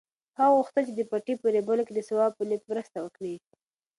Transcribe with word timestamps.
هغه 0.37 0.53
غوښتل 0.57 0.83
چې 0.87 0.93
د 0.97 1.01
پټي 1.11 1.33
په 1.39 1.47
رېبلو 1.55 1.83
کې 1.87 1.93
د 1.95 1.99
ثواب 2.09 2.31
په 2.35 2.43
نیت 2.49 2.63
مرسته 2.71 2.97
وکړي. 3.01 3.35